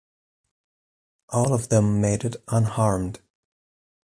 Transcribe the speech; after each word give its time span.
All 1.29 1.53
of 1.53 1.69
them 1.69 2.01
made 2.01 2.23
it 2.25 2.35
unharmed. 2.47 3.19